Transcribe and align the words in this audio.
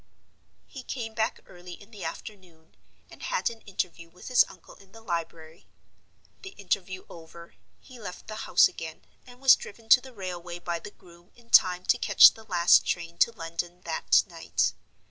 He 0.65 0.81
came 0.81 1.13
back 1.13 1.41
early 1.45 1.73
in 1.73 1.91
the 1.91 2.03
afternoon, 2.03 2.75
and 3.11 3.21
had 3.21 3.51
an 3.51 3.61
interview 3.67 4.09
with 4.09 4.29
his 4.29 4.43
uncle 4.49 4.73
in 4.73 4.93
the 4.93 5.01
library. 5.01 5.67
The 6.41 6.55
interview 6.57 7.05
over, 7.07 7.53
he 7.79 7.99
left 7.99 8.25
the 8.25 8.49
house 8.49 8.67
again, 8.67 9.05
and 9.27 9.39
was 9.39 9.55
driven 9.55 9.89
to 9.89 10.01
the 10.01 10.11
railway 10.11 10.57
by 10.57 10.79
the 10.79 10.89
groom 10.89 11.29
in 11.35 11.51
time 11.51 11.85
to 11.85 11.99
catch 11.99 12.33
the 12.33 12.45
last 12.45 12.83
train 12.83 13.19
to 13.19 13.31
London 13.31 13.81
that 13.81 14.23
night. 14.25 14.73